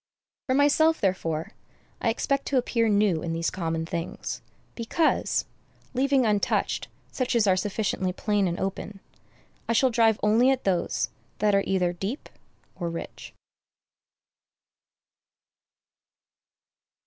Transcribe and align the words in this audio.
For 0.47 0.55
myself, 0.55 0.99
therefore, 0.99 1.51
I 2.01 2.09
expect 2.09 2.47
to 2.47 2.57
appear 2.57 2.89
new 2.89 3.21
in 3.21 3.33
these 3.33 3.51
common 3.51 3.85
things, 3.85 4.41
because, 4.73 5.45
leaving 5.93 6.25
untouched 6.25 6.87
such 7.11 7.35
as 7.35 7.45
are 7.45 7.55
sufficiently 7.55 8.11
plain 8.11 8.47
and 8.47 8.59
open, 8.59 8.99
I 9.69 9.73
shall 9.73 9.91
drive 9.91 10.19
only 10.23 10.49
at 10.49 10.63
those 10.63 11.11
that 11.37 11.53
are 11.53 11.63
either 11.67 11.93
deep 11.93 12.29
or 12.75 12.89
rich. 12.89 13.35